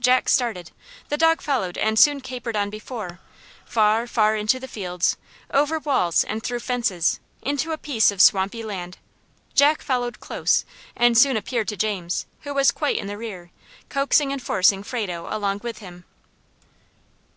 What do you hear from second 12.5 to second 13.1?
was quite in